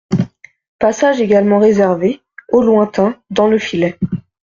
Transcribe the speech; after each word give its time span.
Passage 0.79 1.21
également 1.21 1.59
réservé, 1.59 2.21
au 2.49 2.63
lointain, 2.63 3.19
dans 3.29 3.47
le 3.47 3.59
filet. 3.59 3.99